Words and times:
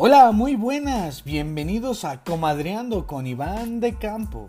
Hola, 0.00 0.30
muy 0.30 0.54
buenas, 0.54 1.24
bienvenidos 1.24 2.04
a 2.04 2.22
Comadreando 2.22 3.04
con 3.04 3.26
Iván 3.26 3.80
de 3.80 3.98
Campo. 3.98 4.48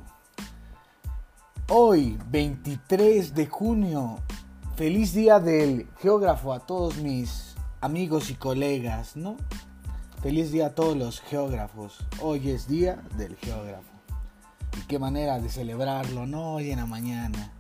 Hoy, 1.68 2.20
23 2.30 3.34
de 3.34 3.48
junio, 3.48 4.20
feliz 4.76 5.12
día 5.16 5.40
del 5.40 5.88
geógrafo 5.98 6.54
a 6.54 6.60
todos 6.60 6.98
mis 6.98 7.56
amigos 7.82 8.30
y 8.30 8.36
colegas, 8.36 9.16
¿no? 9.16 9.38
Feliz 10.22 10.52
día 10.52 10.68
a 10.68 10.76
todos 10.76 10.96
los 10.96 11.20
geógrafos. 11.20 11.98
Hoy 12.22 12.52
es 12.52 12.68
día 12.68 13.02
del 13.18 13.36
geógrafo. 13.36 13.90
Y 14.78 14.86
qué 14.86 15.00
manera 15.00 15.40
de 15.40 15.50
celebrarlo, 15.50 16.28
¿no? 16.28 16.54
Hoy 16.54 16.70
en 16.70 16.78
la 16.78 16.86
mañana. 16.86 17.52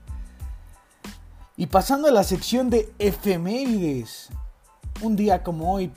Y 1.57 1.65
pasando 1.65 2.07
a 2.07 2.11
la 2.11 2.23
sección 2.23 2.69
de 2.69 2.93
efemérides, 2.99 4.29
un 5.01 5.15
día 5.15 5.41
como 5.41 5.73
hoy, 5.73 5.91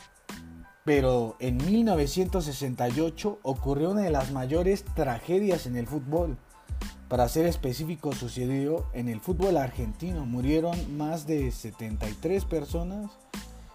pero 0.85 1.37
en 1.39 1.59
1968 1.59 3.39
ocurrió 3.43 3.91
una 3.91 4.03
de 4.03 4.11
las 4.11 4.33
mayores 4.33 4.85
tragedias 4.95 5.67
en 5.67 5.77
el 5.77 5.87
fútbol. 5.87 6.37
Para 7.09 7.29
ser 7.29 7.47
específico, 7.47 8.13
sucedió 8.13 8.87
en 8.95 9.09
el 9.09 9.21
fútbol 9.21 9.59
argentino. 9.59 10.25
Murieron 10.25 10.97
más 10.97 11.27
de 11.27 11.51
73 11.53 12.45
personas 12.47 13.11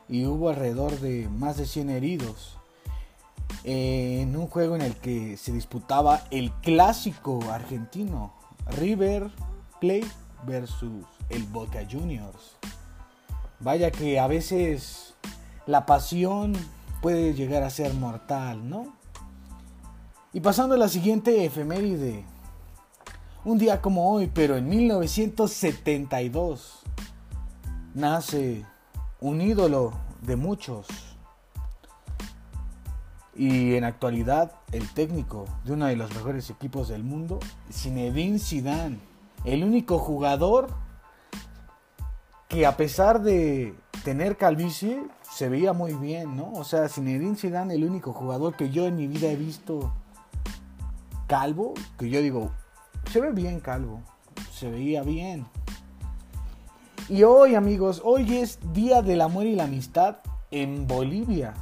y 0.09 0.25
hubo 0.25 0.49
alrededor 0.49 0.99
de 0.99 1.29
más 1.29 1.57
de 1.57 1.65
100 1.65 1.91
heridos. 1.91 2.57
En 3.63 4.35
un 4.35 4.47
juego 4.47 4.75
en 4.75 4.81
el 4.81 4.95
que 4.95 5.37
se 5.37 5.51
disputaba 5.51 6.23
el 6.31 6.51
clásico 6.61 7.39
argentino, 7.51 8.33
River 8.71 9.29
Plate 9.79 10.07
versus 10.45 11.05
el 11.29 11.43
Boca 11.43 11.85
Juniors. 11.89 12.57
Vaya 13.59 13.91
que 13.91 14.19
a 14.19 14.27
veces 14.27 15.13
la 15.65 15.85
pasión 15.85 16.53
puede 17.01 17.33
llegar 17.33 17.63
a 17.63 17.69
ser 17.69 17.93
mortal, 17.93 18.69
¿no? 18.69 18.97
Y 20.33 20.41
pasando 20.41 20.75
a 20.75 20.77
la 20.77 20.89
siguiente 20.89 21.45
efeméride. 21.45 22.25
Un 23.45 23.57
día 23.57 23.81
como 23.81 24.11
hoy, 24.11 24.29
pero 24.33 24.57
en 24.57 24.67
1972, 24.67 26.81
nace 27.93 28.65
un 29.21 29.41
ídolo 29.41 29.93
de 30.21 30.35
muchos. 30.35 30.87
Y 33.35 33.75
en 33.75 33.83
actualidad, 33.83 34.53
el 34.71 34.91
técnico 34.93 35.45
de 35.63 35.73
uno 35.73 35.85
de 35.85 35.95
los 35.95 36.13
mejores 36.13 36.49
equipos 36.49 36.87
del 36.87 37.03
mundo, 37.03 37.39
Zinedine 37.71 38.39
Zidane, 38.39 38.97
el 39.45 39.63
único 39.63 39.99
jugador 39.99 40.69
que 42.47 42.65
a 42.65 42.77
pesar 42.77 43.21
de 43.21 43.75
tener 44.03 44.37
calvicie, 44.37 45.03
se 45.29 45.49
veía 45.49 45.73
muy 45.73 45.93
bien, 45.93 46.35
¿no? 46.35 46.51
O 46.53 46.63
sea, 46.63 46.89
Zinedine 46.89 47.35
Zidane, 47.35 47.75
el 47.75 47.83
único 47.83 48.13
jugador 48.13 48.55
que 48.55 48.69
yo 48.69 48.85
en 48.85 48.95
mi 48.95 49.07
vida 49.07 49.27
he 49.27 49.35
visto 49.35 49.93
calvo, 51.27 51.73
que 51.99 52.09
yo 52.09 52.21
digo, 52.21 52.51
se 53.11 53.21
ve 53.21 53.31
bien 53.31 53.59
calvo, 53.59 54.01
se 54.51 54.69
veía 54.69 55.03
bien. 55.03 55.45
Y 57.09 57.23
hoy, 57.23 57.55
amigos, 57.55 58.01
hoy 58.03 58.37
es 58.37 58.59
Día 58.73 59.01
del 59.01 59.21
Amor 59.21 59.45
y 59.45 59.55
la 59.55 59.65
Amistad 59.65 60.17
en 60.51 60.87
Bolivia. 60.87 61.53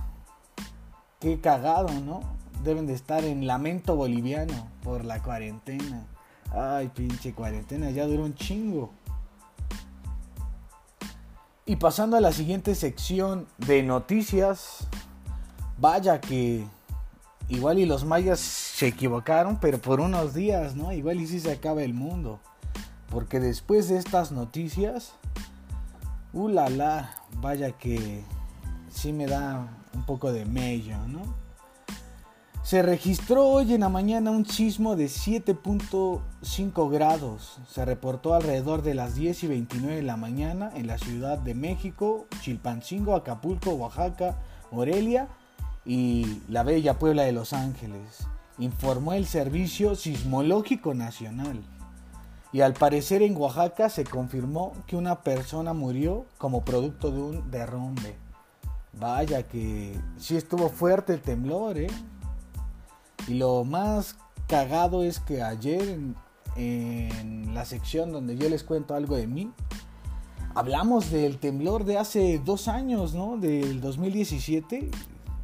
Qué 1.19 1.39
cagado, 1.39 1.91
¿no? 2.02 2.21
Deben 2.63 2.88
de 2.88 2.93
estar 2.93 3.23
en 3.23 3.45
lamento 3.45 3.95
boliviano 3.95 4.69
por 4.83 5.05
la 5.05 5.21
cuarentena. 5.21 6.08
Ay, 6.52 6.89
pinche 6.89 7.33
cuarentena, 7.33 7.91
ya 7.91 8.05
duró 8.05 8.23
un 8.23 8.36
chingo. 8.36 8.91
Y 11.67 11.77
pasando 11.77 12.16
a 12.16 12.21
la 12.21 12.31
siguiente 12.31 12.75
sección 12.75 13.47
de 13.58 13.81
noticias, 13.81 14.88
vaya 15.80 16.21
que 16.21 16.63
igual 17.49 17.80
y 17.80 17.87
los 17.87 18.05
mayas 18.05 18.39
se 18.39 18.87
equivocaron, 18.87 19.59
pero 19.59 19.80
por 19.80 19.99
unos 19.99 20.36
días, 20.36 20.75
¿no? 20.75 20.92
Igual 20.92 21.21
y 21.21 21.27
si 21.27 21.39
se 21.39 21.52
acaba 21.52 21.81
el 21.81 21.95
mundo. 21.95 22.39
Porque 23.09 23.39
después 23.39 23.89
de 23.89 23.98
estas 23.98 24.31
noticias, 24.31 25.14
uh 26.33 26.52
vaya 27.42 27.71
que 27.71 28.23
sí 28.92 29.11
me 29.11 29.25
da 29.25 29.67
un 29.93 30.05
poco 30.05 30.31
de 30.31 30.45
mello, 30.45 30.99
¿no? 31.08 31.45
Se 32.65 32.81
registró 32.81 33.45
hoy 33.45 33.76
en 33.76 33.81
la 33.81 33.89
mañana 33.89 34.31
un 34.31 34.43
sismo 34.43 34.95
de 34.95 35.05
7.5 35.05 36.89
grados. 36.89 37.59
Se 37.70 37.86
reportó 37.86 38.33
alrededor 38.33 38.81
de 38.81 38.95
las 38.95 39.14
10 39.14 39.43
y 39.43 39.48
29 39.48 39.98
de 39.98 40.02
la 40.02 40.17
mañana 40.17 40.71
en 40.73 40.87
la 40.87 40.98
Ciudad 40.98 41.37
de 41.37 41.54
México, 41.54 42.25
Chilpancingo, 42.42 43.14
Acapulco, 43.14 43.70
Oaxaca, 43.70 44.39
Morelia 44.71 45.27
y 45.86 46.42
la 46.49 46.64
bella 46.64 46.98
Puebla 46.98 47.21
de 47.21 47.33
Los 47.33 47.54
Ángeles, 47.54 48.25
informó 48.58 49.14
el 49.14 49.27
Servicio 49.27 49.93
Sismológico 49.93 50.95
Nacional. 50.95 51.61
Y 52.52 52.61
al 52.61 52.73
parecer 52.73 53.21
en 53.21 53.37
Oaxaca 53.37 53.89
se 53.89 54.05
confirmó 54.05 54.73
que 54.87 54.95
una 54.95 55.21
persona 55.21 55.73
murió 55.73 56.25
como 56.39 56.65
producto 56.65 57.11
de 57.11 57.21
un 57.21 57.52
derrumbe. 57.52 58.17
Vaya 58.93 59.43
que 59.43 59.95
sí 60.17 60.36
estuvo 60.36 60.70
fuerte 60.70 61.14
el 61.14 61.21
temblor, 61.21 61.77
¿eh? 61.77 61.92
Y 63.27 63.36
lo 63.36 63.63
más 63.63 64.15
cagado 64.47 65.03
es 65.03 65.19
que 65.19 65.41
ayer 65.41 65.99
en, 66.55 67.53
la 67.53 67.65
sección 67.65 68.11
donde 68.11 68.37
yo 68.37 68.49
les 68.49 68.63
cuento 68.63 68.95
algo 68.95 69.15
de 69.15 69.27
mí, 69.27 69.52
hablamos 70.53 71.09
del 71.09 71.37
temblor 71.39 71.86
de 71.86 71.97
hace 71.97 72.39
dos 72.43 72.67
años, 72.67 73.13
¿no? 73.13 73.37
Del 73.37 73.80
2017. 73.80 74.91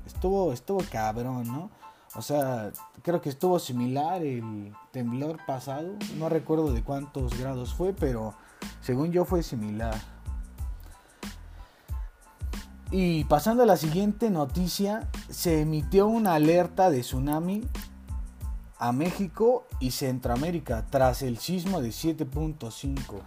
Estuvo, 0.06 0.52
estuvo 0.52 0.82
cabrón, 0.92 1.48
¿no? 1.48 1.70
O 2.16 2.22
sea, 2.22 2.72
creo 3.02 3.22
que 3.22 3.30
estuvo 3.30 3.60
similar 3.60 4.22
el 4.24 4.74
temblor 4.92 5.38
pasado. 5.46 5.94
No 6.18 6.28
recuerdo 6.28 6.74
de 6.74 6.84
cuántos 6.84 7.40
grados 7.40 7.74
fue, 7.74 7.94
pero 7.94 8.34
según 8.82 9.12
yo 9.14 9.24
fue 9.24 9.42
similar. 9.42 9.96
Y 12.92 13.24
pasando 13.24 13.64
a 13.64 13.66
la 13.66 13.78
siguiente 13.78 14.30
noticia, 14.30 15.10
se 15.30 15.62
emitió 15.62 16.08
una 16.08 16.36
alerta 16.36 16.90
de 16.90 17.02
tsunami 17.02 17.64
a 18.78 18.92
México 18.92 19.66
y 19.80 19.92
Centroamérica 19.92 20.86
tras 20.90 21.22
el 21.22 21.38
sismo 21.38 21.82
de 21.82 21.90
7.5. 21.90 23.22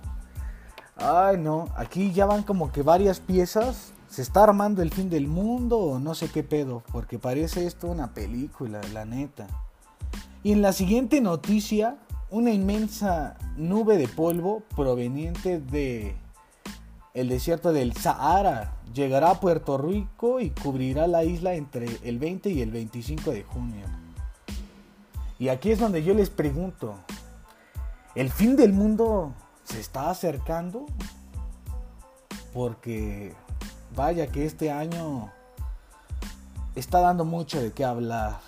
Ay 0.97 1.39
no, 1.39 1.69
aquí 1.77 2.13
ya 2.13 2.27
van 2.27 2.43
como 2.43 2.73
que 2.73 2.83
varias 2.83 3.21
piezas. 3.21 3.93
Se 4.11 4.21
está 4.21 4.45
armando 4.45 4.83
el 4.83 4.91
fin 4.91 5.09
del 5.09 5.29
mundo 5.29 5.79
o 5.79 5.99
no 5.99 6.15
sé 6.15 6.29
qué 6.29 6.43
pedo, 6.43 6.83
porque 6.93 7.19
parece 7.19 7.67
esto 7.67 7.89
una 7.89 8.13
película, 8.13 8.83
la 8.93 9.07
neta. 9.07 9.47
Y 10.43 10.53
en 10.53 10.61
la 10.61 10.75
siguiente 10.75 11.23
noticia, 11.23 11.97
una 12.31 12.51
inmensa 12.51 13.39
nube 13.57 13.97
de 13.97 14.09
polvo 14.09 14.63
proveniente 14.77 15.59
de 15.59 16.17
el 17.15 17.29
desierto 17.29 17.73
del 17.73 17.97
Sahara 17.97 18.73
llegará 18.93 19.31
a 19.31 19.41
Puerto 19.41 19.79
Rico 19.79 20.41
y 20.41 20.51
cubrirá 20.51 21.07
la 21.07 21.23
isla 21.23 21.55
entre 21.55 21.87
el 22.03 22.19
20 22.19 22.51
y 22.51 22.61
el 22.61 22.73
25 22.73 23.31
de 23.31 23.45
junio. 23.45 23.87
Y 25.39 25.49
aquí 25.49 25.71
es 25.71 25.79
donde 25.79 26.03
yo 26.03 26.13
les 26.13 26.29
pregunto, 26.29 26.97
¿el 28.17 28.31
fin 28.31 28.57
del 28.57 28.73
mundo 28.73 29.33
se 29.63 29.79
está 29.79 30.11
acercando? 30.11 30.87
Porque 32.53 33.33
vaya 33.95 34.27
que 34.27 34.45
este 34.45 34.73
año 34.73 35.31
está 36.75 36.99
dando 36.99 37.25
mucho 37.25 37.63
de 37.63 37.73
qué 37.73 37.85
hablar. 37.85 38.41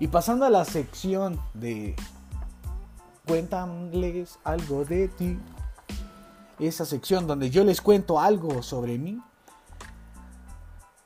Y 0.00 0.08
pasando 0.08 0.46
a 0.46 0.50
la 0.50 0.64
sección 0.64 1.38
de 1.52 1.94
Cuéntales 3.26 4.38
algo 4.42 4.86
de 4.86 5.08
ti 5.08 5.38
esa 6.66 6.84
sección 6.84 7.26
donde 7.26 7.50
yo 7.50 7.64
les 7.64 7.80
cuento 7.80 8.18
algo 8.18 8.62
sobre 8.62 8.98
mí. 8.98 9.22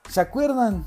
¿Se 0.09 0.21
acuerdan 0.21 0.85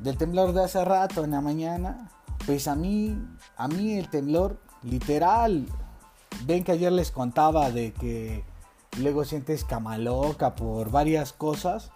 del 0.00 0.16
temblor 0.16 0.52
de 0.52 0.64
hace 0.64 0.84
rato 0.84 1.24
en 1.24 1.30
la 1.30 1.40
mañana? 1.40 2.10
Pues 2.46 2.68
a 2.68 2.74
mí, 2.74 3.18
a 3.56 3.68
mí 3.68 3.98
el 3.98 4.08
temblor 4.08 4.58
literal. 4.82 5.66
Ven 6.44 6.64
que 6.64 6.72
ayer 6.72 6.92
les 6.92 7.10
contaba 7.10 7.70
de 7.70 7.92
que 7.92 8.44
luego 8.98 9.24
sientes 9.24 9.64
camaloca 9.64 10.54
por 10.54 10.90
varias 10.90 11.32
cosas. 11.32 11.90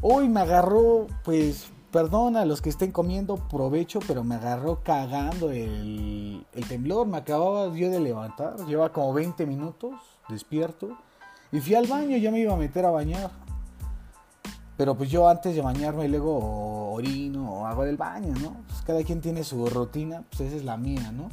Hoy 0.00 0.28
me 0.28 0.40
agarró, 0.40 1.06
pues, 1.24 1.70
perdón 1.92 2.36
a 2.36 2.44
los 2.44 2.60
que 2.60 2.70
estén 2.70 2.90
comiendo 2.90 3.36
provecho, 3.36 4.00
pero 4.06 4.24
me 4.24 4.34
agarró 4.34 4.82
cagando 4.82 5.50
el, 5.50 6.44
el 6.52 6.68
temblor. 6.68 7.06
Me 7.06 7.18
acababa 7.18 7.74
yo 7.74 7.90
de 7.90 8.00
levantar, 8.00 8.56
lleva 8.66 8.92
como 8.92 9.12
20 9.12 9.46
minutos 9.46 9.94
despierto. 10.28 10.96
Y 11.52 11.60
fui 11.60 11.74
al 11.74 11.86
baño, 11.86 12.16
ya 12.16 12.30
me 12.30 12.40
iba 12.40 12.54
a 12.54 12.56
meter 12.56 12.86
a 12.86 12.90
bañar. 12.90 13.30
Pero 14.76 14.96
pues 14.96 15.10
yo 15.10 15.28
antes 15.28 15.54
de 15.54 15.60
bañarme 15.60 16.08
luego 16.08 16.92
orino 16.92 17.52
o 17.52 17.66
hago 17.66 17.84
el 17.84 17.98
baño, 17.98 18.34
¿no? 18.40 18.56
Pues 18.66 18.82
cada 18.86 19.04
quien 19.04 19.20
tiene 19.20 19.44
su 19.44 19.66
rutina, 19.66 20.22
pues 20.30 20.40
esa 20.40 20.56
es 20.56 20.64
la 20.64 20.78
mía, 20.78 21.12
¿no? 21.12 21.28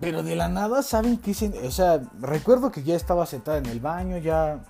Pero 0.00 0.22
de 0.22 0.36
la 0.36 0.48
nada, 0.48 0.82
¿saben 0.82 1.16
qué? 1.18 1.32
O 1.64 1.70
sea, 1.70 2.02
recuerdo 2.20 2.70
que 2.70 2.82
ya 2.82 2.96
estaba 2.96 3.24
sentada 3.24 3.58
en 3.58 3.66
el 3.66 3.80
baño, 3.80 4.18
ya, 4.18 4.60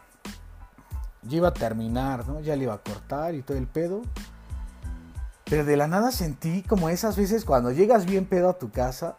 ya 1.22 1.36
iba 1.36 1.48
a 1.48 1.54
terminar, 1.54 2.28
¿no? 2.28 2.40
Ya 2.40 2.54
le 2.54 2.64
iba 2.64 2.75
a 2.75 2.82
cortar 2.82 3.34
y 3.34 3.42
todo 3.42 3.56
el 3.56 3.66
pedo. 3.66 4.02
Pero 5.44 5.64
de 5.64 5.76
la 5.76 5.86
nada 5.86 6.12
sentí 6.12 6.62
como 6.62 6.90
esas 6.90 7.16
veces 7.16 7.46
cuando 7.46 7.72
llegas 7.72 8.04
bien 8.04 8.26
pedo 8.26 8.50
a 8.50 8.58
tu 8.58 8.70
casa 8.70 9.16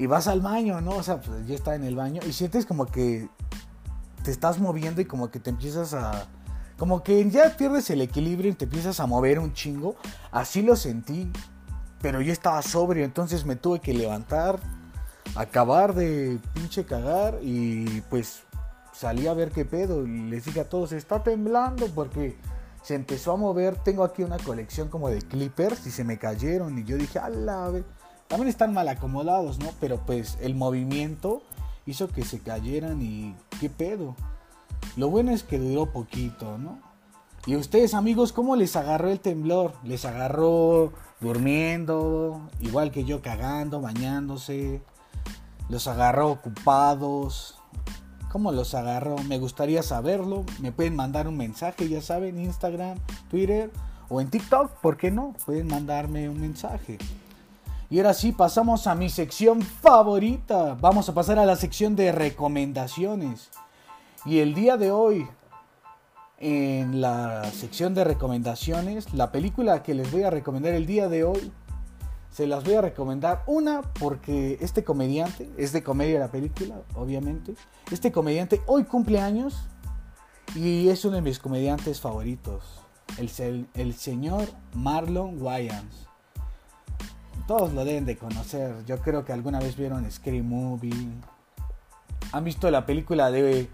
y 0.00 0.06
vas 0.06 0.28
al 0.28 0.40
baño, 0.40 0.80
¿no? 0.80 0.92
O 0.92 1.02
sea, 1.02 1.20
pues 1.20 1.46
ya 1.46 1.54
está 1.54 1.74
en 1.74 1.84
el 1.84 1.94
baño 1.94 2.22
y 2.26 2.32
sientes 2.32 2.64
como 2.64 2.86
que 2.86 3.28
te 4.24 4.30
estás 4.30 4.58
moviendo 4.58 5.02
y 5.02 5.04
como 5.04 5.30
que 5.30 5.40
te 5.40 5.50
empiezas 5.50 5.92
a... 5.92 6.26
Como 6.78 7.02
que 7.02 7.28
ya 7.28 7.54
pierdes 7.54 7.90
el 7.90 8.00
equilibrio 8.00 8.50
y 8.50 8.54
te 8.54 8.64
empiezas 8.64 8.98
a 8.98 9.06
mover 9.06 9.38
un 9.38 9.52
chingo. 9.52 9.96
Así 10.32 10.62
lo 10.62 10.74
sentí. 10.74 11.30
Pero 12.00 12.22
yo 12.22 12.32
estaba 12.32 12.62
sobrio, 12.62 13.04
entonces 13.04 13.44
me 13.44 13.56
tuve 13.56 13.80
que 13.80 13.92
levantar, 13.92 14.58
acabar 15.34 15.94
de 15.94 16.38
pinche 16.54 16.86
cagar 16.86 17.38
y 17.42 18.00
pues 18.08 18.44
salí 18.94 19.26
a 19.26 19.34
ver 19.34 19.50
qué 19.50 19.66
pedo. 19.66 20.06
Y 20.06 20.30
les 20.30 20.46
dije 20.46 20.60
a 20.60 20.68
todos, 20.70 20.92
está 20.92 21.22
temblando 21.22 21.88
porque 21.88 22.38
se 22.82 22.94
empezó 22.94 23.32
a 23.32 23.36
mover. 23.36 23.76
Tengo 23.76 24.04
aquí 24.04 24.22
una 24.22 24.38
colección 24.38 24.88
como 24.88 25.10
de 25.10 25.20
clippers 25.20 25.86
y 25.86 25.90
se 25.90 26.04
me 26.04 26.18
cayeron. 26.18 26.78
Y 26.78 26.84
yo 26.84 26.96
dije, 26.96 27.18
ala, 27.18 27.70
también 28.30 28.48
están 28.48 28.72
mal 28.72 28.88
acomodados, 28.88 29.58
¿no? 29.58 29.70
Pero 29.80 29.98
pues 30.06 30.38
el 30.40 30.54
movimiento 30.54 31.42
hizo 31.84 32.06
que 32.06 32.24
se 32.24 32.38
cayeran 32.38 33.02
y 33.02 33.34
qué 33.58 33.68
pedo. 33.68 34.14
Lo 34.96 35.10
bueno 35.10 35.32
es 35.32 35.42
que 35.42 35.58
duró 35.58 35.90
poquito, 35.90 36.56
¿no? 36.56 36.78
Y 37.44 37.56
ustedes 37.56 37.92
amigos, 37.92 38.32
¿cómo 38.32 38.54
les 38.54 38.76
agarró 38.76 39.10
el 39.10 39.18
temblor? 39.18 39.72
¿Les 39.82 40.04
agarró 40.04 40.92
durmiendo? 41.20 42.40
Igual 42.60 42.92
que 42.92 43.04
yo 43.04 43.20
cagando, 43.20 43.80
bañándose. 43.80 44.80
¿Los 45.68 45.88
agarró 45.88 46.30
ocupados? 46.30 47.58
¿Cómo 48.30 48.52
los 48.52 48.76
agarró? 48.76 49.16
Me 49.24 49.40
gustaría 49.40 49.82
saberlo. 49.82 50.44
Me 50.60 50.70
pueden 50.70 50.94
mandar 50.94 51.26
un 51.26 51.36
mensaje, 51.36 51.88
ya 51.88 52.00
saben, 52.00 52.38
Instagram, 52.38 52.96
Twitter 53.28 53.72
o 54.08 54.20
en 54.20 54.30
TikTok, 54.30 54.70
¿por 54.80 54.96
qué 54.96 55.10
no? 55.10 55.34
Pueden 55.44 55.66
mandarme 55.66 56.28
un 56.28 56.40
mensaje. 56.40 56.96
Y 57.90 57.98
ahora 57.98 58.14
sí, 58.14 58.30
pasamos 58.30 58.86
a 58.86 58.94
mi 58.94 59.10
sección 59.10 59.62
favorita. 59.62 60.76
Vamos 60.80 61.08
a 61.08 61.14
pasar 61.14 61.40
a 61.40 61.44
la 61.44 61.56
sección 61.56 61.96
de 61.96 62.12
recomendaciones. 62.12 63.50
Y 64.24 64.38
el 64.38 64.54
día 64.54 64.76
de 64.76 64.92
hoy, 64.92 65.26
en 66.38 67.00
la 67.00 67.42
sección 67.50 67.92
de 67.94 68.04
recomendaciones, 68.04 69.12
la 69.12 69.32
película 69.32 69.82
que 69.82 69.94
les 69.94 70.12
voy 70.12 70.22
a 70.22 70.30
recomendar 70.30 70.72
el 70.72 70.86
día 70.86 71.08
de 71.08 71.24
hoy, 71.24 71.50
se 72.30 72.46
las 72.46 72.62
voy 72.62 72.74
a 72.74 72.80
recomendar. 72.80 73.42
Una, 73.48 73.82
porque 73.98 74.56
este 74.60 74.84
comediante, 74.84 75.50
es 75.58 75.72
de 75.72 75.82
comedia 75.82 76.20
la 76.20 76.30
película, 76.30 76.82
obviamente. 76.94 77.56
Este 77.90 78.12
comediante 78.12 78.60
hoy 78.68 78.84
cumple 78.84 79.20
años 79.20 79.66
y 80.54 80.90
es 80.90 81.04
uno 81.04 81.16
de 81.16 81.22
mis 81.22 81.40
comediantes 81.40 82.00
favoritos. 82.00 82.84
El, 83.18 83.94
señor 83.94 84.46
Marlon 84.74 85.42
Wayans 85.42 86.09
todos 87.50 87.72
lo 87.72 87.84
deben 87.84 88.06
de 88.06 88.16
conocer. 88.16 88.84
Yo 88.86 88.98
creo 89.00 89.24
que 89.24 89.32
alguna 89.32 89.58
vez 89.58 89.76
vieron 89.76 90.08
Scream 90.08 90.48
Movie. 90.48 91.08
Han 92.30 92.44
visto 92.44 92.70
la 92.70 92.86
película 92.86 93.32
de 93.32 93.68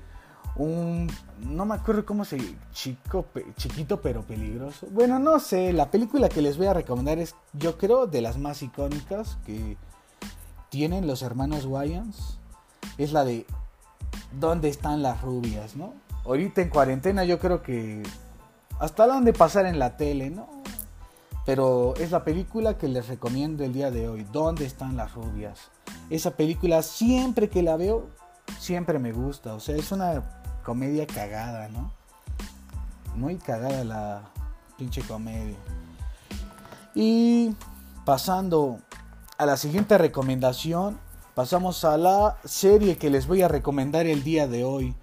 un 0.57 1.13
no 1.41 1.67
me 1.67 1.75
acuerdo 1.75 2.07
cómo 2.07 2.25
se 2.25 2.39
chico 2.73 3.27
chiquito 3.59 4.01
pero 4.01 4.23
peligroso. 4.23 4.87
Bueno, 4.93 5.19
no 5.19 5.39
sé, 5.41 5.75
la 5.75 5.91
película 5.91 6.31
que 6.31 6.41
les 6.41 6.57
voy 6.57 6.69
a 6.69 6.73
recomendar 6.73 7.19
es 7.19 7.35
yo 7.53 7.77
creo 7.77 8.07
de 8.07 8.23
las 8.23 8.39
más 8.39 8.63
icónicas 8.63 9.37
que 9.45 9.77
tienen 10.71 11.07
los 11.07 11.21
hermanos 11.21 11.67
Wayans. 11.67 12.39
Es 12.97 13.13
la 13.13 13.27
de 13.27 13.45
¿Dónde 14.41 14.71
están 14.71 15.03
las 15.03 15.21
rubias, 15.21 15.77
no? 15.77 15.93
Ahorita 16.25 16.63
en 16.63 16.71
cuarentena 16.71 17.25
yo 17.25 17.39
creo 17.39 17.63
que 17.63 18.03
hasta 18.79 19.07
la 19.07 19.19
han 19.19 19.27
de 19.27 19.35
pasar 19.35 19.67
en 19.67 19.79
la 19.79 19.99
tele, 19.99 20.31
¿no? 20.31 20.49
Pero 21.47 21.95
es 21.95 22.11
la 22.11 22.25
película 22.25 22.77
que 22.77 22.89
les 22.89 23.07
recomiendo 23.07 23.65
el 23.65 23.73
día 23.73 23.93
de 23.93 24.09
hoy. 24.09 24.27
¿Dónde 24.33 24.67
están 24.67 24.97
las 24.97 25.15
rubias? 25.15 25.71
Esa 26.11 26.33
película 26.33 26.83
siempre 26.83 27.49
que 27.49 27.63
la 27.63 27.77
veo, 27.77 28.09
siempre 28.59 28.99
me 28.99 29.13
gusta. 29.13 29.55
O 29.55 29.61
sea, 29.61 29.77
es 29.77 29.93
una 29.93 30.23
comedia 30.65 31.07
cagada, 31.07 31.69
¿no? 31.69 31.93
Muy 33.15 33.37
cagada 33.37 33.85
la 33.85 34.23
pinche 34.77 35.03
comedia. 35.03 35.57
Y 36.97 37.55
pasando 38.05 38.79
a 39.39 39.47
la 39.47 39.57
siguiente 39.57 39.97
recomendación, 39.99 40.99
pasamos 41.37 41.85
a 41.85 41.97
la 41.97 42.39
serie 42.45 42.97
que 42.97 43.09
les 43.09 43.29
voy 43.29 43.43
a 43.43 43.49
recomendar 43.49 44.07
el 44.07 44.25
día 44.25 44.49
de 44.49 44.65
hoy. 44.65 44.97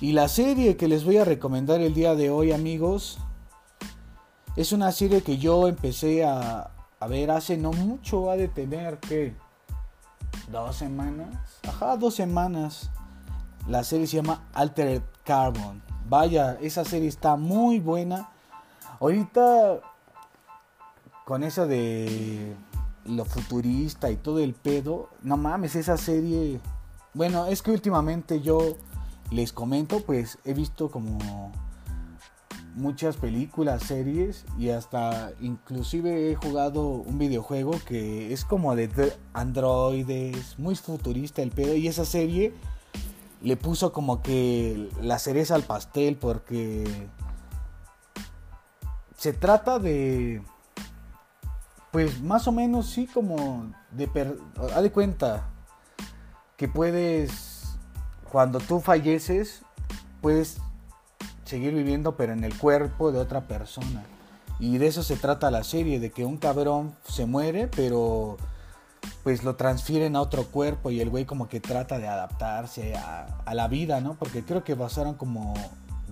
Y 0.00 0.12
la 0.12 0.28
serie 0.28 0.78
que 0.78 0.88
les 0.88 1.04
voy 1.04 1.18
a 1.18 1.26
recomendar 1.26 1.82
el 1.82 1.92
día 1.92 2.14
de 2.14 2.30
hoy, 2.30 2.50
amigos, 2.52 3.18
es 4.56 4.72
una 4.72 4.92
serie 4.92 5.22
que 5.22 5.38
yo 5.38 5.66
empecé 5.66 6.24
a, 6.24 6.70
ver 7.08 7.30
hace 7.30 7.56
no 7.56 7.72
mucho, 7.72 8.30
ha 8.30 8.36
de 8.36 8.48
tener 8.48 8.98
que 8.98 9.34
dos 10.50 10.76
semanas. 10.76 11.60
Ajá, 11.66 11.96
dos 11.96 12.14
semanas. 12.14 12.90
La 13.66 13.82
serie 13.82 14.06
se 14.06 14.16
llama 14.16 14.42
Altered 14.52 15.02
Carbon. 15.24 15.82
Vaya, 16.08 16.58
esa 16.60 16.84
serie 16.84 17.08
está 17.08 17.36
muy 17.36 17.80
buena. 17.80 18.28
Ahorita 19.00 19.80
con 21.24 21.42
eso 21.42 21.66
de 21.66 22.54
lo 23.04 23.24
futurista 23.24 24.10
y 24.10 24.16
todo 24.16 24.38
el 24.38 24.54
pedo, 24.54 25.08
no 25.22 25.36
mames, 25.36 25.74
esa 25.76 25.96
serie. 25.96 26.60
Bueno, 27.14 27.46
es 27.46 27.62
que 27.62 27.70
últimamente 27.70 28.40
yo 28.40 28.76
les 29.30 29.52
comento, 29.52 30.00
pues 30.00 30.38
he 30.44 30.54
visto 30.54 30.90
como 30.90 31.52
muchas 32.74 33.16
películas, 33.16 33.82
series 33.82 34.44
y 34.58 34.70
hasta 34.70 35.32
inclusive 35.40 36.30
he 36.30 36.34
jugado 36.34 36.86
un 36.86 37.18
videojuego 37.18 37.72
que 37.86 38.32
es 38.32 38.44
como 38.44 38.74
de 38.76 39.12
androides, 39.34 40.58
muy 40.58 40.74
futurista 40.76 41.42
el 41.42 41.50
pedo 41.50 41.74
y 41.74 41.88
esa 41.88 42.04
serie 42.04 42.54
le 43.42 43.56
puso 43.56 43.92
como 43.92 44.22
que 44.22 44.88
la 45.00 45.18
cereza 45.18 45.54
al 45.54 45.64
pastel 45.64 46.16
porque 46.16 47.08
se 49.16 49.32
trata 49.32 49.78
de 49.78 50.42
pues 51.90 52.22
más 52.22 52.48
o 52.48 52.52
menos 52.52 52.88
sí 52.88 53.06
como 53.06 53.72
de 53.90 54.08
ha 54.74 54.80
de 54.80 54.92
cuenta 54.92 55.50
que 56.56 56.68
puedes 56.68 57.76
cuando 58.30 58.60
tú 58.60 58.80
falleces 58.80 59.62
puedes 60.22 60.58
seguir 61.52 61.74
viviendo 61.74 62.16
pero 62.16 62.32
en 62.32 62.44
el 62.44 62.56
cuerpo 62.56 63.12
de 63.12 63.18
otra 63.18 63.42
persona. 63.42 64.04
Y 64.58 64.78
de 64.78 64.86
eso 64.86 65.02
se 65.02 65.16
trata 65.16 65.50
la 65.50 65.64
serie, 65.64 66.00
de 66.00 66.10
que 66.10 66.24
un 66.24 66.38
cabrón 66.38 66.94
se 67.06 67.26
muere, 67.26 67.68
pero 67.68 68.38
pues 69.22 69.44
lo 69.44 69.54
transfieren 69.56 70.16
a 70.16 70.22
otro 70.22 70.46
cuerpo 70.46 70.90
y 70.90 71.02
el 71.02 71.10
güey 71.10 71.26
como 71.26 71.50
que 71.50 71.60
trata 71.60 71.98
de 71.98 72.08
adaptarse 72.08 72.94
a, 72.94 73.52
la 73.52 73.68
vida, 73.68 74.00
¿no? 74.00 74.14
Porque 74.14 74.44
creo 74.44 74.64
que 74.64 74.74
pasaron 74.74 75.14
como 75.14 75.52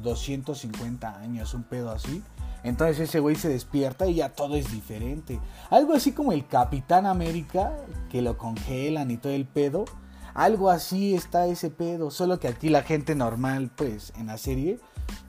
250 0.03 1.21
años, 1.21 1.55
un 1.55 1.63
pedo 1.63 1.91
así. 1.91 2.23
Entonces 2.63 3.01
ese 3.01 3.21
güey 3.21 3.37
se 3.37 3.49
despierta 3.49 4.07
y 4.07 4.17
ya 4.17 4.35
todo 4.35 4.57
es 4.57 4.71
diferente. 4.71 5.41
Algo 5.71 5.95
así 5.95 6.13
como 6.13 6.33
el 6.33 6.47
Capitán 6.47 7.07
América, 7.07 7.73
que 8.11 8.21
lo 8.21 8.37
congelan 8.37 9.11
y 9.11 9.17
todo 9.17 9.33
el 9.33 9.47
pedo. 9.47 9.87
Algo 10.35 10.69
así 10.69 11.15
está 11.15 11.47
ese 11.47 11.71
pedo, 11.71 12.11
solo 12.11 12.39
que 12.39 12.49
aquí 12.49 12.69
la 12.69 12.83
gente 12.83 13.15
normal, 13.15 13.71
pues 13.75 14.13
en 14.19 14.27
la 14.27 14.37
serie, 14.37 14.79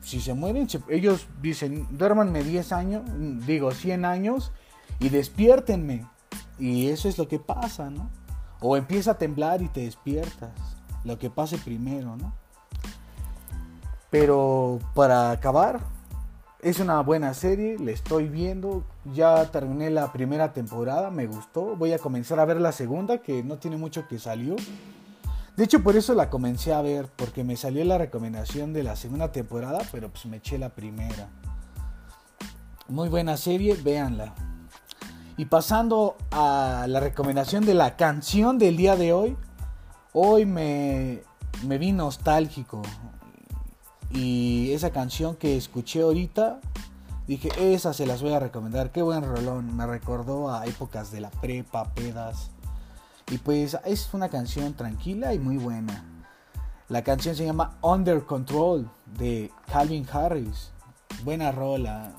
si 0.02 0.20
se 0.20 0.34
mueren, 0.34 0.68
ellos 0.90 1.28
dicen, 1.42 1.88
duérmanme 1.92 2.44
10 2.44 2.72
años, 2.72 3.04
digo 3.46 3.72
100 3.72 4.06
años 4.06 4.52
y 5.00 5.10
despiértenme. 5.10 6.08
Y 6.60 6.88
eso 6.90 7.10
es 7.10 7.18
lo 7.18 7.28
que 7.28 7.40
pasa, 7.40 7.90
¿no? 7.90 8.10
O 8.60 8.78
empieza 8.78 9.12
a 9.12 9.18
temblar 9.18 9.62
y 9.62 9.68
te 9.68 9.82
despiertas. 9.82 10.52
Lo 11.04 11.18
que 11.18 11.30
pase 11.30 11.58
primero, 11.58 12.16
¿no? 12.16 12.34
Pero 14.12 14.80
para 14.94 15.32
acabar, 15.32 15.80
es 16.62 16.80
una 16.80 17.00
buena 17.02 17.34
serie, 17.34 17.78
la 17.80 17.92
estoy 17.92 18.28
viendo. 18.28 18.84
Ya 19.14 19.50
terminé 19.50 19.90
la 19.90 20.12
primera 20.14 20.54
temporada, 20.54 21.10
me 21.10 21.26
gustó. 21.26 21.76
Voy 21.76 21.94
a 21.94 21.98
comenzar 21.98 22.40
a 22.40 22.46
ver 22.46 22.62
la 22.62 22.72
segunda, 22.72 23.20
que 23.20 23.42
no 23.42 23.58
tiene 23.58 23.78
mucho 23.78 24.08
que 24.08 24.20
salió. 24.20 24.56
De 25.62 25.66
hecho, 25.66 25.84
por 25.84 25.96
eso 25.96 26.16
la 26.16 26.32
comencé 26.32 26.74
a 26.74 26.82
ver, 26.82 27.08
porque 27.16 27.44
me 27.44 27.56
salió 27.56 27.86
la 27.86 28.00
recomendación 28.00 28.74
de 28.74 28.82
la 28.82 28.96
segunda 28.96 29.32
temporada, 29.32 29.78
pero 29.92 30.10
pues 30.10 30.26
me 30.26 30.38
eché 30.38 30.58
la 30.58 30.70
primera. 30.70 31.30
Muy 32.88 33.10
buena 33.10 33.38
serie, 33.38 33.76
véanla. 33.76 34.34
Y 35.38 35.46
pasando 35.46 36.18
a 36.32 36.88
la 36.90 37.00
recomendación 37.00 37.64
de 37.64 37.76
la 37.76 37.96
canción 37.96 38.58
del 38.58 38.76
día 38.76 38.96
de 38.96 39.14
hoy, 39.14 39.38
hoy 40.14 40.48
me, 40.48 41.22
me 41.64 41.78
vi 41.78 41.92
nostálgico. 41.92 42.82
Y 44.10 44.72
esa 44.72 44.90
canción 44.90 45.36
que 45.36 45.58
escuché 45.58 46.02
ahorita, 46.02 46.60
dije, 47.28 47.52
esa 47.72 47.94
se 47.94 48.08
las 48.08 48.24
voy 48.24 48.34
a 48.34 48.40
recomendar. 48.40 48.92
Qué 48.92 49.04
buen 49.04 49.22
rolón, 49.22 49.78
me 49.78 49.86
recordó 49.86 50.52
a 50.52 50.66
épocas 50.66 51.12
de 51.12 51.22
la 51.22 51.30
prepa, 51.30 51.94
pedas 51.94 52.50
y 53.32 53.38
pues 53.38 53.78
es 53.86 54.14
una 54.14 54.28
canción 54.28 54.74
tranquila 54.74 55.34
y 55.34 55.40
muy 55.40 55.58
buena. 55.58 56.04
La 56.90 57.02
canción 57.02 57.34
se 57.34 57.46
llama 57.46 57.78
Under 57.82 58.26
Control 58.26 58.92
de 59.06 59.50
Calvin 59.72 60.06
Harris. 60.12 60.72
Buena 61.24 61.54
rola. 61.54 62.12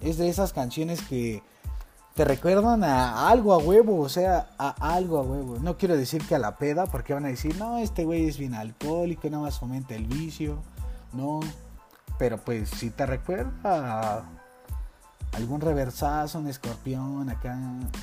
Es 0.00 0.18
de 0.18 0.28
esas 0.28 0.52
canciones 0.52 1.00
que 1.02 1.44
te 2.16 2.24
recuerdan 2.24 2.82
a 2.82 3.28
algo 3.28 3.54
a 3.54 3.58
huevo, 3.58 4.00
o 4.00 4.08
sea, 4.08 4.50
a 4.58 4.70
algo 4.94 5.18
a 5.18 5.22
huevo. 5.22 5.58
No 5.60 5.78
quiero 5.78 5.96
decir 5.96 6.26
que 6.26 6.34
a 6.34 6.40
la 6.40 6.56
peda, 6.56 6.86
porque 6.86 7.14
van 7.14 7.26
a 7.26 7.28
decir, 7.28 7.56
no, 7.56 7.78
este 7.78 8.04
güey 8.04 8.26
es 8.26 8.36
bien 8.36 8.54
alcohólico, 8.54 9.30
nada 9.30 9.44
más 9.44 9.60
fomenta 9.60 9.94
el 9.94 10.06
vicio. 10.06 10.58
No, 11.12 11.38
pero 12.18 12.38
pues 12.38 12.68
si 12.70 12.90
te 12.90 13.06
recuerda 13.06 13.52
a 13.62 14.24
algún 15.34 15.60
reversazo, 15.60 16.40
un 16.40 16.48
escorpión 16.48 17.30
acá, 17.30 17.56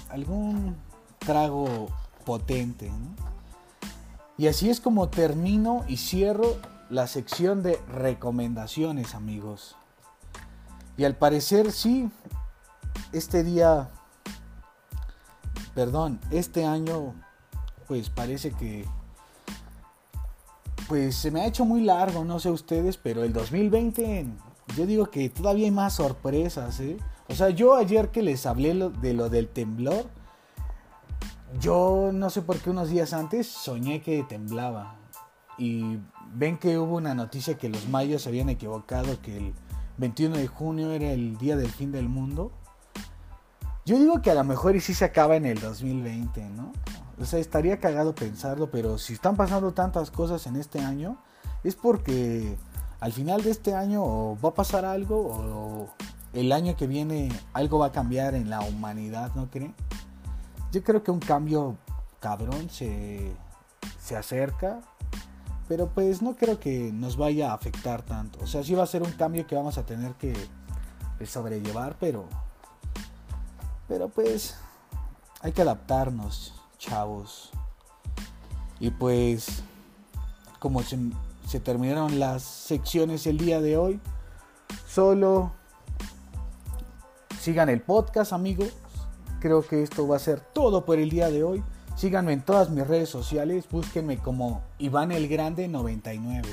algún 0.10 0.78
trago 1.20 1.90
potente. 2.26 2.92
Y 4.38 4.48
así 4.48 4.70
es 4.70 4.82
como 4.82 5.10
termino 5.10 5.86
y 5.88 5.98
cierro 5.98 6.58
la 6.90 7.08
sección 7.08 7.64
de 7.64 7.80
recomendaciones, 7.94 9.16
amigos. 9.16 9.76
Y 10.98 11.06
al 11.06 11.16
parecer 11.16 11.72
sí, 11.72 12.10
este 13.14 13.44
día 13.44 13.90
perdón, 15.76 16.20
este 16.32 16.66
año 16.66 17.14
pues 17.88 18.10
parece 18.10 18.52
que 18.52 18.86
pues 20.88 21.16
se 21.16 21.32
me 21.32 21.42
ha 21.42 21.46
hecho 21.46 21.66
muy 21.66 21.82
largo, 21.82 22.24
no 22.24 22.40
sé 22.40 22.50
ustedes, 22.50 22.98
pero 22.98 23.24
el 23.24 23.34
2020 23.34 24.28
yo 24.76 24.86
digo 24.86 25.08
que 25.12 25.30
todavía 25.30 25.66
hay 25.66 25.72
más 25.72 25.96
sorpresas, 25.96 26.80
¿eh? 26.80 26.98
O 27.28 27.36
sea, 27.36 27.50
yo 27.50 27.76
ayer 27.76 28.10
que 28.10 28.22
les 28.22 28.46
hablé 28.46 28.74
de 28.74 29.14
lo 29.14 29.30
del 29.30 29.48
temblor, 29.48 30.06
yo 31.60 32.12
no 32.14 32.30
sé 32.30 32.42
por 32.42 32.58
qué 32.58 32.70
unos 32.70 32.90
días 32.90 33.14
antes 33.14 33.48
soñé 33.48 34.02
que 34.02 34.24
temblaba. 34.24 34.96
Y 35.58 36.00
ven 36.34 36.58
que 36.58 36.78
hubo 36.78 36.96
una 36.98 37.16
noticia 37.16 37.58
que 37.58 37.70
los 37.70 37.88
mayos 37.88 38.24
se 38.24 38.30
habían 38.30 38.50
equivocado, 38.50 39.22
que 39.22 39.38
el 39.38 39.54
21 39.98 40.38
de 40.38 40.48
junio 40.48 40.92
era 40.92 41.12
el 41.12 41.38
día 41.38 41.56
del 41.56 41.72
fin 41.72 41.92
del 41.92 42.10
mundo. 42.10 42.52
Yo 43.86 43.98
digo 44.00 44.22
que 44.22 44.32
a 44.32 44.34
lo 44.34 44.44
mejor 44.44 44.76
y 44.76 44.82
sí 44.82 44.94
se 44.94 45.06
acaba 45.06 45.36
en 45.36 45.46
el 45.46 45.60
2020, 45.60 46.50
¿no? 46.50 46.74
O 47.20 47.26
sea, 47.26 47.40
estaría 47.40 47.80
cagado 47.80 48.16
pensarlo, 48.16 48.70
pero 48.70 48.98
si 48.98 49.14
están 49.14 49.36
pasando 49.38 49.74
tantas 49.74 50.12
cosas 50.12 50.48
en 50.48 50.58
este 50.58 50.80
año, 50.80 51.18
es 51.64 51.76
porque 51.76 52.58
al 53.00 53.14
final 53.14 53.44
de 53.44 53.52
este 53.52 53.74
año 53.74 54.36
va 54.42 54.50
a 54.50 54.54
pasar 54.54 54.84
algo 54.84 55.16
o 55.18 55.90
el 56.34 56.52
año 56.52 56.76
que 56.76 56.88
viene 56.88 57.30
algo 57.54 57.80
va 57.80 57.88
a 57.88 57.92
cambiar 57.92 58.36
en 58.36 58.50
la 58.50 58.60
humanidad, 58.62 59.32
¿no 59.36 59.50
creen? 59.50 59.74
Yo 60.76 60.84
creo 60.84 61.02
que 61.02 61.10
un 61.10 61.20
cambio 61.20 61.78
cabrón 62.20 62.70
se, 62.70 63.34
se 63.98 64.18
acerca, 64.18 64.82
pero 65.70 65.88
pues 65.88 66.22
no 66.22 66.36
creo 66.36 66.60
que 66.60 66.92
nos 66.92 67.16
vaya 67.16 67.52
a 67.52 67.54
afectar 67.54 68.02
tanto. 68.02 68.40
O 68.42 68.46
sea, 68.46 68.62
sí 68.62 68.76
va 68.76 68.84
a 68.84 68.86
ser 68.86 69.02
un 69.02 69.14
cambio 69.14 69.48
que 69.48 69.56
vamos 69.56 69.78
a 69.78 69.86
tener 69.86 70.16
que 70.16 70.34
pues, 71.18 71.30
sobrellevar, 71.30 71.96
pero 71.98 72.26
pero 73.88 74.10
pues 74.10 74.58
hay 75.40 75.54
que 75.54 75.62
adaptarnos, 75.62 76.54
chavos. 76.78 77.52
Y 78.82 78.92
pues 78.92 79.64
como 80.60 80.82
se, 80.84 80.98
terminaron 81.62 82.20
las 82.20 82.44
secciones 82.44 83.28
el 83.28 83.38
día 83.38 83.62
de 83.62 83.78
hoy, 83.78 84.02
solo 84.86 85.54
sigan 87.40 87.70
el 87.70 87.82
podcast 87.82 88.34
amigos. 88.34 88.74
Creo 89.46 89.62
que 89.62 89.84
esto 89.84 90.08
va 90.08 90.16
a 90.16 90.20
ser 90.20 90.40
todo 90.40 90.86
por 90.86 90.98
el 90.98 91.12
día 91.12 91.30
de 91.30 91.44
hoy. 91.44 91.64
Síganme 91.96 92.34
en 92.34 92.42
todas 92.42 92.72
mis 92.72 92.88
redes 92.88 93.10
sociales, 93.10 93.66
búsquenme 93.70 94.18
como 94.18 94.64
Iván 94.80 95.12
el 95.12 95.28
Grande 95.28 95.68
99. 95.68 96.50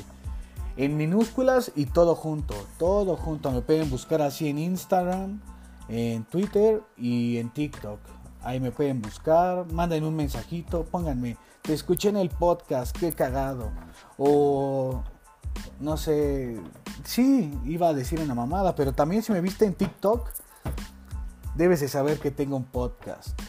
En 0.77 0.99
minúsculas 0.99 1.73
y 1.75 1.87
todo 1.87 2.15
junto, 2.15 2.55
todo 2.79 3.17
junto. 3.17 3.51
Me 3.51 3.63
pueden 3.63 3.89
buscar 3.89 4.21
así 4.21 4.51
en 4.51 4.59
Instagram, 4.59 5.41
en 5.89 6.25
Twitter 6.25 6.83
y 6.99 7.39
en 7.39 7.49
TikTok. 7.49 7.99
Ahí 8.43 8.61
me 8.61 8.73
pueden 8.73 9.01
buscar, 9.01 9.73
manden 9.73 10.05
un 10.05 10.15
mensajito, 10.15 10.85
pónganme, 10.85 11.39
te 11.63 11.73
escuché 11.73 12.11
en 12.11 12.19
el 12.19 12.29
podcast, 12.29 12.95
qué 12.95 13.11
cagado. 13.13 13.71
O 14.19 15.03
no 15.81 15.97
sé, 15.97 16.61
sí, 17.05 17.59
iba 17.65 17.89
a 17.89 17.95
decir 17.95 18.21
una 18.21 18.35
mamada, 18.35 18.75
pero 18.75 18.93
también 18.93 19.23
si 19.23 19.33
me 19.33 19.41
viste 19.41 19.65
en 19.65 19.73
TikTok, 19.73 20.29
debes 21.55 21.81
de 21.81 21.89
saber 21.89 22.19
que 22.19 22.31
tengo 22.31 22.57
un 22.57 22.65
podcast. 22.65 23.41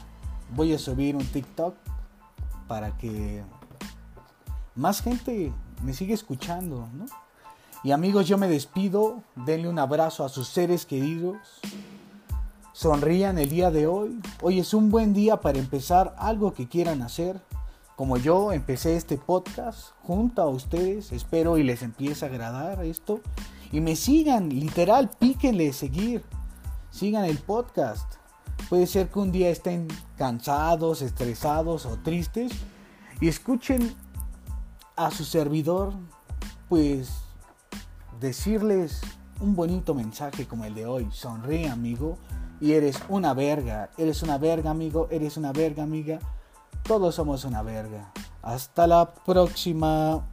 Voy 0.55 0.73
a 0.73 0.79
subir 0.79 1.15
un 1.15 1.25
TikTok 1.25 1.75
para 2.67 2.97
que 2.97 3.43
más 4.75 5.01
gente 5.01 5.51
me 5.83 5.93
siga 5.93 6.13
escuchando, 6.13 6.87
Y 7.83 7.91
amigos, 7.91 8.27
yo 8.27 8.37
me 8.37 8.47
despido, 8.47 9.21
denle 9.35 9.67
un 9.67 9.79
abrazo 9.79 10.23
a 10.23 10.29
sus 10.29 10.47
seres 10.47 10.85
queridos 10.85 11.61
sonrían 12.73 13.37
el 13.37 13.49
día 13.49 13.71
de 13.71 13.87
hoy. 13.87 14.19
Hoy 14.41 14.59
es 14.59 14.73
un 14.73 14.89
buen 14.89 15.13
día 15.13 15.39
para 15.39 15.59
empezar 15.59 16.15
algo 16.17 16.53
que 16.53 16.67
quieran 16.67 17.01
hacer. 17.01 17.39
Como 17.95 18.17
yo 18.17 18.51
empecé 18.51 18.97
este 18.97 19.17
podcast 19.17 19.91
junto 20.01 20.41
a 20.41 20.49
ustedes, 20.49 21.11
espero 21.11 21.57
y 21.57 21.63
les 21.63 21.83
empiece 21.83 22.25
a 22.25 22.27
agradar 22.27 22.83
esto. 22.83 23.21
Y 23.71 23.79
me 23.79 23.95
sigan, 23.95 24.49
literal, 24.49 25.11
píquenle 25.19 25.71
seguir. 25.71 26.23
Sigan 26.93 27.25
el 27.25 27.39
podcast. 27.39 28.17
Puede 28.69 28.85
ser 28.85 29.09
que 29.09 29.17
un 29.17 29.31
día 29.31 29.49
estén 29.49 29.87
cansados, 30.15 31.01
estresados 31.01 31.87
o 31.87 31.97
tristes 31.97 32.51
y 33.19 33.27
escuchen 33.27 33.95
a 34.95 35.09
su 35.09 35.25
servidor, 35.25 35.91
pues 36.69 37.09
decirles 38.19 39.01
un 39.41 39.55
bonito 39.55 39.95
mensaje 39.95 40.45
como 40.45 40.65
el 40.65 40.75
de 40.75 40.85
hoy. 40.85 41.09
Sonríe, 41.11 41.67
amigo 41.67 42.19
y 42.61 42.73
eres 42.73 42.99
una 43.09 43.33
verga. 43.33 43.89
Eres 43.97 44.21
una 44.21 44.37
verga, 44.37 44.69
amigo. 44.69 45.07
Eres 45.09 45.35
una 45.35 45.51
verga, 45.51 45.81
amiga. 45.81 46.19
Todos 46.83 47.15
somos 47.15 47.43
una 47.43 47.63
verga. 47.63 48.13
Hasta 48.43 48.85
la 48.85 49.15
próxima. 49.15 50.27